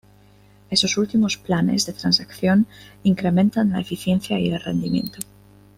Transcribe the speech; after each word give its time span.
Estos 0.71 0.97
últimos 0.97 1.37
planes 1.37 1.85
de 1.85 1.93
transacción 1.93 2.65
incrementan 3.03 3.69
la 3.69 3.81
eficiencia 3.81 4.39
y 4.39 4.49
el 4.49 4.59
rendimiento. 4.59 5.19